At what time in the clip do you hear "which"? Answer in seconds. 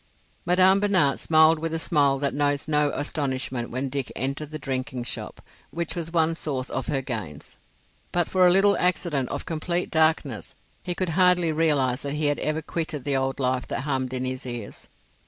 5.69-5.93